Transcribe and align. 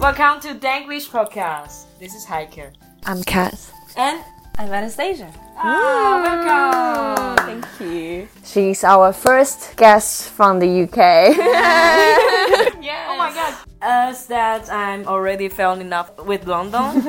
Welcome 0.00 0.40
to 0.40 0.54
Denglisch 0.54 1.08
Podcast. 1.10 1.84
This 1.98 2.14
is 2.14 2.24
Heike. 2.24 2.72
I'm 3.04 3.22
Kat. 3.24 3.54
And 3.96 4.22
I'm 4.58 4.72
Anastasia. 4.72 5.32
ah, 5.56 6.20
welcome. 6.22 7.46
Thank 7.46 7.80
you. 7.80 8.28
She's 8.44 8.84
our 8.84 9.12
first 9.12 9.76
guest 9.76 10.30
from 10.30 10.58
the 10.60 10.82
UK. 10.84 11.36
Yeah. 12.82 13.06
Oh 13.10 13.16
my 13.18 13.32
god. 13.32 13.54
As 13.82 14.26
that 14.26 14.70
I'm 14.70 15.06
already 15.08 15.48
fell 15.48 15.78
in 15.80 15.90
love 15.90 16.10
with 16.26 16.46
London, 16.46 17.02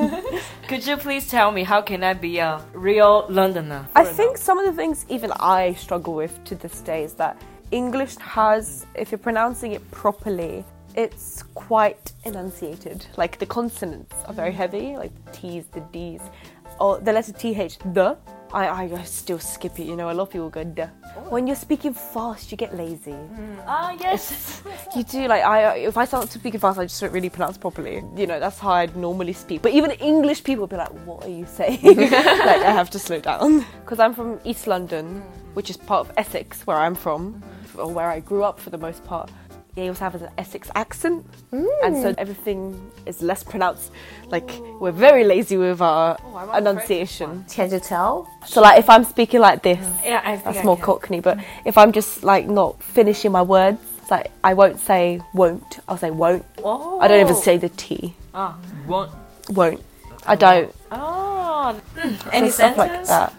could 0.68 0.84
you 0.86 0.96
please 0.96 1.28
tell 1.28 1.52
me 1.52 1.62
how 1.64 1.82
can 1.82 2.02
I 2.02 2.14
be 2.14 2.38
a 2.38 2.60
real 2.72 3.26
Londoner? 3.28 3.86
I 3.94 4.04
think 4.04 4.36
some 4.38 4.58
of 4.58 4.66
the 4.66 4.72
things 4.72 5.04
even 5.08 5.30
I 5.38 5.74
struggle 5.74 6.14
with 6.14 6.42
to 6.44 6.54
this 6.56 6.80
day 6.80 7.04
is 7.04 7.14
that 7.14 7.36
English 7.70 8.16
has, 8.16 8.86
if 8.94 9.12
you're 9.12 9.18
pronouncing 9.18 9.72
it 9.72 9.88
properly, 9.90 10.64
it's 10.94 11.42
quite 11.54 12.12
enunciated. 12.24 13.06
Like 13.16 13.38
the 13.38 13.46
consonants 13.46 14.14
are 14.26 14.34
very 14.34 14.52
heavy, 14.52 14.96
like 14.96 15.12
the 15.24 15.32
T's, 15.32 15.66
the 15.66 15.80
D's, 15.80 16.22
or 16.80 16.98
the 16.98 17.12
letter 17.12 17.32
TH, 17.32 17.78
the. 17.92 18.16
I, 18.52 18.68
I 18.68 19.02
still 19.02 19.38
skip 19.38 19.78
it, 19.78 19.84
you 19.84 19.94
know, 19.94 20.10
a 20.10 20.12
lot 20.12 20.22
of 20.22 20.30
people 20.30 20.48
go 20.48 20.64
duh. 20.64 20.86
Oh. 21.04 21.28
When 21.28 21.46
you're 21.46 21.56
speaking 21.56 21.92
fast, 21.92 22.50
you 22.50 22.56
get 22.56 22.74
lazy. 22.74 23.12
Mm. 23.12 23.62
Ah, 23.66 23.94
yes. 24.00 24.62
You 24.96 25.02
do 25.02 25.28
like 25.28 25.44
I 25.44 25.76
if 25.76 25.98
I 25.98 26.06
start 26.06 26.30
speaking 26.30 26.58
fast, 26.58 26.78
I 26.78 26.84
just 26.84 26.98
don't 27.00 27.12
really 27.12 27.28
pronounce 27.28 27.58
properly. 27.58 28.02
You 28.16 28.26
know, 28.26 28.40
that's 28.40 28.58
how 28.58 28.70
I'd 28.70 28.96
normally 28.96 29.34
speak. 29.34 29.60
But 29.60 29.72
even 29.72 29.90
English 29.92 30.42
people 30.42 30.62
will 30.62 30.68
be 30.68 30.76
like, 30.76 30.88
"What 31.06 31.24
are 31.24 31.28
you 31.28 31.44
saying?" 31.44 31.82
like 31.84 32.62
I 32.64 32.72
have 32.72 32.88
to 32.90 32.98
slow 32.98 33.20
down 33.20 33.66
because 33.80 33.98
I'm 33.98 34.14
from 34.14 34.40
East 34.44 34.66
London, 34.66 35.20
mm. 35.20 35.54
which 35.54 35.68
is 35.68 35.76
part 35.76 36.08
of 36.08 36.12
Essex, 36.16 36.66
where 36.66 36.78
I'm 36.78 36.94
from, 36.94 37.34
mm-hmm. 37.34 37.80
or 37.80 37.92
where 37.92 38.08
I 38.08 38.20
grew 38.20 38.44
up 38.44 38.58
for 38.58 38.70
the 38.70 38.78
most 38.78 39.04
part. 39.04 39.30
They 39.78 39.86
also 39.88 40.00
have 40.10 40.16
an 40.20 40.28
Essex 40.36 40.68
accent, 40.74 41.24
and 41.52 41.94
so 42.02 42.12
everything 42.18 42.90
is 43.06 43.22
less 43.22 43.44
pronounced. 43.44 43.92
Like 44.26 44.50
we're 44.80 44.90
very 44.90 45.22
lazy 45.22 45.56
with 45.56 45.80
our 45.80 46.18
I'm 46.34 46.66
enunciation. 46.66 47.44
Can 47.48 47.70
you 47.70 47.78
tell? 47.78 48.28
So 48.44 48.60
like 48.60 48.80
if 48.80 48.90
I'm 48.90 49.04
speaking 49.04 49.38
like 49.38 49.62
this, 49.62 49.78
Yeah, 50.04 50.20
I 50.24 50.34
that's 50.34 50.58
I 50.58 50.62
more 50.64 50.74
can. 50.74 50.84
Cockney. 50.84 51.20
But 51.20 51.38
if 51.64 51.78
I'm 51.78 51.92
just 51.92 52.24
like 52.24 52.48
not 52.48 52.82
finishing 52.82 53.30
my 53.30 53.42
words, 53.42 53.78
it's 54.02 54.10
like 54.10 54.32
I 54.42 54.52
won't 54.54 54.80
say 54.80 55.20
won't. 55.32 55.78
I'll 55.86 55.96
say 55.96 56.10
won't. 56.10 56.44
Oh. 56.64 56.98
I 56.98 57.06
don't 57.06 57.20
even 57.20 57.36
say 57.36 57.56
the 57.56 57.68
T. 57.68 58.14
Ah, 58.34 58.58
won't. 58.88 59.12
Won't. 59.50 59.80
I 60.26 60.34
don't. 60.34 60.74
Oh. 60.90 61.80
Any 62.32 62.50
Stuff 62.50 62.74
sentence? 62.74 62.78
like 62.78 63.06
that. 63.06 63.32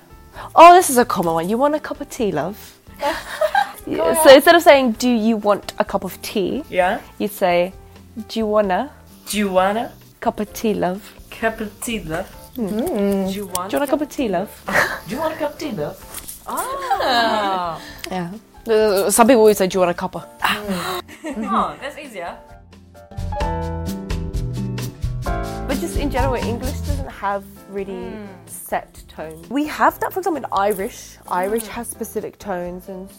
Oh, 0.55 0.73
this 0.73 0.89
is 0.89 0.97
a 0.97 1.03
common 1.03 1.33
one. 1.33 1.49
You 1.49 1.57
want 1.57 1.75
a 1.75 1.81
cup 1.81 1.99
of 1.99 2.09
tea, 2.09 2.31
love? 2.31 2.77
Yeah, 3.89 4.23
so 4.23 4.29
instead 4.29 4.55
of 4.55 4.61
saying 4.61 4.93
"Do 4.93 5.09
you 5.09 5.37
want 5.37 5.73
a 5.79 5.85
cup 5.85 6.03
of 6.03 6.21
tea," 6.21 6.63
Yeah. 6.69 6.99
you 7.17 7.27
say 7.27 7.73
"Do 8.27 8.39
you 8.39 8.45
wanna 8.45 8.91
Do 9.25 9.37
you 9.37 9.49
wanna 9.49 9.91
cup 10.19 10.39
of 10.39 10.53
tea, 10.53 10.73
love?" 10.73 11.01
cup 11.31 11.59
of 11.61 11.71
tea, 11.81 11.99
love? 12.03 12.27
Hmm. 12.55 12.67
Do 12.67 13.31
you 13.31 13.47
want? 13.47 13.69
Do 13.71 13.75
you 13.75 13.79
want 13.79 13.83
a 13.83 13.87
cup 13.87 14.01
of 14.01 14.09
tea, 14.09 14.27
love? 14.27 14.49
Do 15.07 15.15
you 15.15 15.21
want 15.21 15.33
a 15.33 15.37
cup 15.37 15.51
of 15.53 15.57
tea, 15.57 15.71
love? 15.71 15.97
Ah. 16.45 17.81
Yeah. 18.11 18.31
Uh, 18.67 19.09
Some 19.09 19.27
people 19.27 19.41
always 19.41 19.57
say, 19.57 19.67
"Do 19.67 19.77
you 19.77 19.85
want 19.85 19.91
a 19.91 19.99
cuppa?" 19.99 20.27
Hmm. 20.41 21.43
oh, 21.55 21.75
that's 21.81 21.97
easier. 21.97 22.35
But 25.67 25.79
just 25.79 25.97
in 25.97 26.11
general, 26.11 26.35
English 26.35 26.79
doesn't 26.81 27.09
have 27.09 27.43
really 27.69 28.11
hmm. 28.11 28.25
set 28.45 29.01
tones. 29.07 29.49
We 29.49 29.65
have 29.65 29.99
that, 29.99 30.13
for 30.13 30.19
example, 30.19 30.43
in 30.43 30.49
Irish. 30.51 31.17
Irish 31.29 31.67
has 31.67 31.87
specific 31.87 32.37
tones, 32.39 32.89
and 32.89 33.09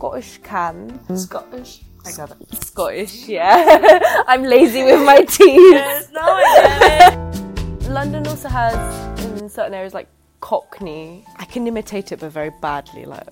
Scottish 0.00 0.38
can. 0.42 0.88
Hmm. 0.88 1.16
Scottish. 1.16 1.82
I 2.06 2.12
got 2.12 2.30
it. 2.30 2.64
Scottish, 2.64 3.28
yeah. 3.28 4.24
I'm 4.26 4.44
lazy 4.44 4.82
with 4.82 5.04
my 5.04 5.20
teeth. 5.36 5.74
Yes, 5.74 6.08
no, 6.10 6.22
I 6.22 6.42
get 6.56 7.12
it. 7.12 7.90
London 7.90 8.26
also 8.26 8.48
has, 8.48 9.20
in 9.42 9.50
certain 9.50 9.74
areas, 9.74 9.92
like 9.92 10.08
Cockney. 10.40 11.26
I 11.36 11.44
can 11.44 11.66
imitate 11.66 12.12
it, 12.12 12.20
but 12.20 12.32
very 12.32 12.50
badly. 12.62 13.04
Like, 13.04 13.28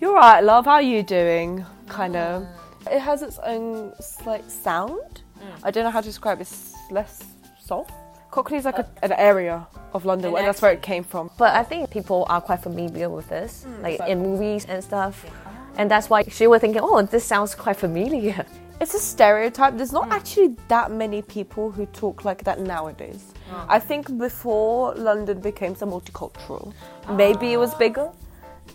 you're 0.00 0.14
right, 0.14 0.40
love. 0.40 0.64
How 0.64 0.76
are 0.76 0.82
you 0.82 1.02
doing? 1.02 1.66
Kind 1.86 2.16
of. 2.16 2.44
Hmm. 2.46 2.88
It 2.94 3.00
has 3.00 3.20
its 3.20 3.38
own 3.40 3.92
slight 4.00 4.50
sound. 4.50 5.20
Hmm. 5.38 5.66
I 5.66 5.70
don't 5.70 5.84
know 5.84 5.90
how 5.90 6.00
to 6.00 6.06
describe 6.06 6.38
it. 6.38 6.48
It's 6.48 6.72
less 6.90 7.22
soft. 7.62 7.92
Cockney 8.30 8.56
is 8.56 8.64
like 8.64 8.78
uh, 8.78 8.84
a, 9.02 9.04
an 9.04 9.12
area 9.12 9.66
of 9.92 10.06
London, 10.06 10.30
An 10.30 10.38
and 10.38 10.46
that's 10.46 10.62
where 10.62 10.72
it 10.72 10.80
came 10.80 11.04
from. 11.04 11.30
But 11.36 11.54
I 11.54 11.62
think 11.62 11.90
people 11.90 12.24
are 12.30 12.40
quite 12.40 12.62
familiar 12.62 13.10
with 13.10 13.28
this, 13.28 13.66
like 13.82 14.00
in 14.08 14.22
movies 14.22 14.64
and 14.64 14.82
stuff. 14.82 15.26
And 15.76 15.90
that's 15.90 16.10
why 16.10 16.22
she 16.24 16.46
was 16.46 16.60
thinking, 16.60 16.82
oh, 16.82 17.02
this 17.02 17.24
sounds 17.24 17.54
quite 17.54 17.76
familiar. 17.76 18.44
It's 18.80 18.94
a 18.94 18.98
stereotype. 18.98 19.76
There's 19.76 19.92
not 19.92 20.10
actually 20.10 20.56
that 20.68 20.90
many 20.90 21.20
people 21.20 21.70
who 21.70 21.84
talk 21.84 22.24
like 22.24 22.44
that 22.44 22.60
nowadays. 22.60 23.34
I 23.68 23.78
think 23.78 24.16
before 24.16 24.94
London 24.94 25.38
became 25.40 25.74
so 25.74 25.86
multicultural, 25.86 26.72
ah. 27.06 27.14
maybe 27.14 27.52
it 27.52 27.58
was 27.58 27.74
bigger, 27.74 28.10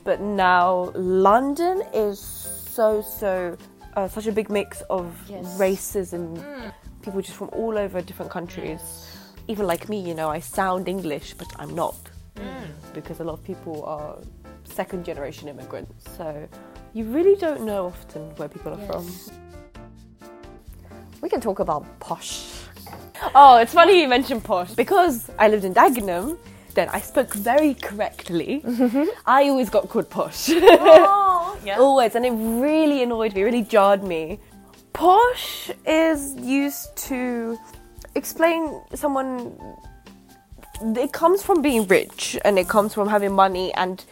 but 0.04 0.22
now 0.22 0.92
London 0.94 1.82
is 1.92 2.20
so 2.20 3.02
so 3.02 3.58
uh, 3.96 4.08
such 4.08 4.28
a 4.28 4.32
big 4.32 4.50
mix 4.50 4.82
of 4.90 5.08
Yes. 5.28 5.60
races 5.60 6.14
and 6.14 6.38
mm. 6.38 6.72
people 7.02 7.22
just 7.22 7.38
from 7.38 7.50
all 7.54 7.76
over 7.78 8.02
different 8.02 8.32
countries. 8.32 8.82
Even 9.48 9.66
like 9.66 9.90
me, 9.90 10.00
you 10.00 10.14
know, 10.14 10.30
I 10.30 10.40
sound 10.40 10.88
English, 10.88 11.34
but 11.34 11.48
I'm 11.58 11.74
not 11.74 11.96
mm. 12.36 12.68
because 12.94 13.22
a 13.22 13.24
lot 13.24 13.34
of 13.34 13.44
people 13.44 13.84
are 13.86 14.18
second 14.66 15.06
generation 15.06 15.48
immigrants. 15.48 15.94
So 16.18 16.48
you 16.96 17.04
really 17.04 17.36
don't 17.36 17.64
know 17.66 17.88
often 17.88 18.22
where 18.38 18.48
people 18.48 18.74
are 18.74 18.88
from. 18.88 19.06
We 21.22 21.28
can 21.28 21.42
talk 21.42 21.60
about 21.60 21.86
posh. 22.00 22.46
Oh, 23.36 23.58
it's 23.58 23.74
funny 23.74 24.02
you 24.02 24.08
mentioned 24.08 24.46
posh 24.46 24.72
because 24.72 25.30
I 25.38 25.50
lived 25.50 25.66
in 25.66 25.74
Dagenham. 25.74 26.38
Then 26.74 26.88
I 26.90 27.02
spoke 27.02 27.34
very 27.34 27.74
correctly. 27.74 28.64
I 29.26 29.50
always 29.50 29.70
got 29.70 29.90
called 29.90 30.10
posh. 30.10 30.50
Oh, 30.54 31.58
yeah. 31.66 31.80
always, 31.80 32.16
and 32.16 32.26
it 32.26 32.32
really 32.32 33.04
annoyed 33.04 33.34
me, 33.34 33.44
really 33.44 33.64
jarred 33.64 34.04
me. 34.04 34.40
Posh 34.94 35.72
is 35.86 36.36
used 36.36 36.96
to 37.10 37.58
explain 38.16 38.82
someone. 38.94 39.58
It 40.82 41.12
comes 41.12 41.44
from 41.44 41.62
being 41.62 41.88
rich, 41.88 42.38
and 42.46 42.60
it 42.60 42.68
comes 42.68 42.94
from 42.94 43.08
having 43.08 43.34
money, 43.34 43.74
and 43.74 44.04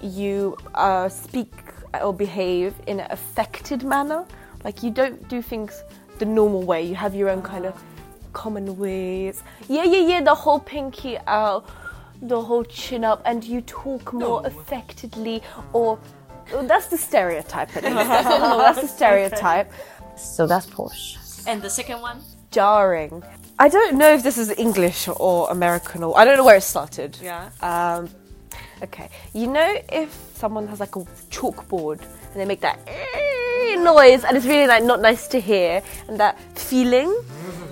you 0.00 0.56
uh, 0.74 1.08
speak 1.08 1.52
or 2.00 2.12
behave 2.14 2.74
in 2.86 3.00
an 3.00 3.06
affected 3.10 3.82
manner. 3.82 4.24
Like 4.64 4.82
you 4.82 4.90
don't 4.90 5.28
do 5.28 5.42
things 5.42 5.82
the 6.18 6.24
normal 6.24 6.62
way. 6.62 6.82
You 6.82 6.94
have 6.94 7.14
your 7.14 7.28
own 7.28 7.42
kind 7.42 7.66
of 7.66 7.80
common 8.32 8.78
ways. 8.78 9.42
Yeah, 9.68 9.84
yeah, 9.84 10.06
yeah. 10.06 10.20
The 10.22 10.34
whole 10.34 10.60
pinky 10.60 11.18
out, 11.26 11.68
the 12.20 12.40
whole 12.40 12.64
chin 12.64 13.04
up, 13.04 13.22
and 13.24 13.42
you 13.44 13.60
talk 13.62 14.12
more 14.12 14.42
affectedly, 14.44 15.42
or 15.72 15.98
oh, 16.52 16.66
that's 16.66 16.86
the 16.86 16.98
stereotype. 16.98 17.76
At 17.76 17.84
least. 17.84 17.96
That's, 17.96 18.28
no, 18.28 18.58
that's 18.58 18.80
the 18.80 18.88
stereotype. 18.88 19.72
So 20.16 20.46
that's 20.46 20.66
posh. 20.66 21.18
And 21.46 21.62
the 21.62 21.70
second 21.70 22.00
one? 22.00 22.20
Jarring. 22.50 23.22
I 23.58 23.68
don't 23.68 23.96
know 23.96 24.12
if 24.12 24.22
this 24.22 24.38
is 24.38 24.50
English 24.58 25.08
or 25.08 25.50
American 25.50 26.02
or 26.02 26.18
I 26.18 26.24
don't 26.24 26.36
know 26.36 26.44
where 26.44 26.56
it 26.56 26.62
started. 26.62 27.18
Yeah. 27.22 27.50
Um, 27.60 28.08
okay. 28.82 29.08
You 29.32 29.46
know 29.46 29.78
if 29.90 30.12
someone 30.34 30.66
has 30.68 30.80
like 30.80 30.96
a 30.96 31.00
chalkboard 31.30 32.00
and 32.00 32.40
they 32.40 32.44
make 32.44 32.60
that 32.60 32.78
eh 32.86 33.76
noise 33.76 34.24
and 34.24 34.36
it's 34.36 34.46
really 34.46 34.66
like 34.66 34.84
not 34.84 35.00
nice 35.00 35.26
to 35.28 35.40
hear 35.40 35.82
and 36.08 36.18
that 36.20 36.38
feeling 36.58 37.12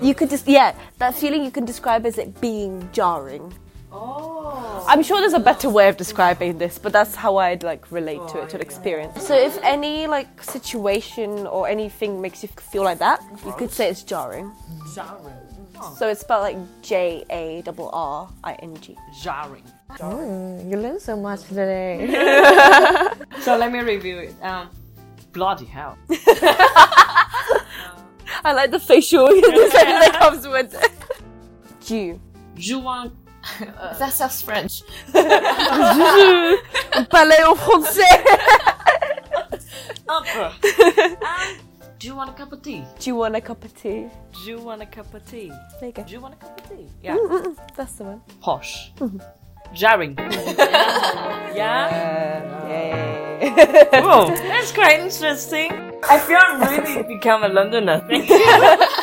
you 0.01 0.13
could 0.13 0.29
just 0.29 0.47
yeah 0.47 0.75
that 0.97 1.13
feeling 1.15 1.43
you 1.43 1.51
can 1.51 1.65
describe 1.65 2.05
as 2.05 2.17
it 2.17 2.39
being 2.41 2.87
jarring. 2.91 3.53
Oh. 3.93 4.85
I'm 4.87 5.03
sure 5.03 5.19
there's 5.19 5.33
a 5.33 5.39
better 5.39 5.69
way 5.69 5.89
of 5.89 5.97
describing 5.97 6.57
this, 6.57 6.79
but 6.79 6.93
that's 6.93 7.13
how 7.13 7.37
I'd 7.37 7.61
like 7.61 7.91
relate 7.91 8.25
to 8.29 8.41
it, 8.41 8.49
to 8.49 8.55
oh, 8.55 8.59
the 8.59 8.61
experience. 8.61 9.21
So 9.21 9.35
if 9.35 9.57
any 9.63 10.07
like 10.07 10.41
situation 10.41 11.45
or 11.45 11.67
anything 11.67 12.21
makes 12.21 12.41
you 12.41 12.49
feel 12.49 12.83
like 12.83 12.99
that, 12.99 13.21
you 13.45 13.51
could 13.53 13.71
say 13.71 13.89
it's 13.89 14.03
jarring. 14.03 14.51
Jarring. 14.95 15.40
So 15.97 16.07
it's 16.07 16.21
spelled 16.21 16.43
like 16.43 16.57
J 16.81 17.23
A 17.29 17.63
R 17.67 17.89
R 17.93 18.29
I 18.43 18.53
N 18.53 18.77
G. 18.81 18.95
Jarring. 19.21 19.63
Mm, 19.97 20.69
you 20.69 20.77
learn 20.77 20.99
so 20.99 21.15
much 21.17 21.41
today. 21.43 22.07
So 23.41 23.57
let 23.57 23.71
me 23.71 23.79
review 23.79 24.19
it. 24.19 24.35
Um, 24.43 24.69
bloody 25.31 25.65
hell. 25.65 25.97
I 28.43 28.53
like 28.53 28.69
the 28.71 28.79
facial 28.79 29.27
expression 29.37 29.99
that 29.99 30.17
comes 30.19 30.47
with 30.47 30.73
it. 30.75 30.91
Jew. 31.83 32.19
You 32.55 32.79
want 32.79 33.13
that 33.99 34.13
sounds 34.13 34.41
French. 34.41 34.83
Parler 37.09 37.35
en 37.41 37.55
français. 37.55 38.23
opera? 40.07 40.51
um, 41.21 41.57
do 42.01 42.07
you 42.07 42.15
want 42.15 42.31
a 42.31 42.33
cup 42.33 42.51
of 42.51 42.63
tea? 42.63 42.83
Do 42.99 43.09
you 43.11 43.15
want 43.15 43.35
a 43.35 43.41
cup 43.41 43.63
of 43.63 43.75
tea? 43.79 44.07
Do 44.33 44.49
you 44.49 44.57
want 44.59 44.81
a 44.81 44.87
cup 44.87 45.13
of 45.13 45.23
tea? 45.29 45.51
There 45.79 45.89
you 45.89 45.93
go. 45.93 46.03
Do 46.03 46.13
you 46.13 46.19
want 46.19 46.33
a 46.33 46.37
cup 46.37 46.59
of 46.59 46.67
tea? 46.69 46.87
Yeah. 47.03 47.15
Mm-mm, 47.15 47.55
That's 47.75 47.93
the 47.93 48.05
one. 48.05 48.21
Posh. 48.41 48.91
Mm-hmm. 48.97 49.19
Jarring. 49.75 50.15
yeah. 50.17 51.53
Yeah. 52.67 53.89
Oh, 53.93 54.29
that's 54.35 54.71
quite 54.71 54.99
interesting. 54.99 55.71
I 56.09 56.17
feel 56.17 56.39
I'm 56.41 56.59
really 56.71 57.03
become 57.03 57.43
a 57.43 57.49
Londoner. 57.49 57.99
Thank 58.09 58.29
you. 58.29 58.87